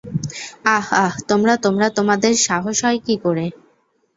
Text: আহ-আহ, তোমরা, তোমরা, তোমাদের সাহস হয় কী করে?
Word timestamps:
আহ-আহ, 0.71 1.13
তোমরা, 1.27 1.53
তোমরা, 1.57 1.87
তোমাদের 1.89 2.33
সাহস 2.47 2.77
হয় 2.85 2.99
কী 3.05 3.15
করে? 3.23 3.45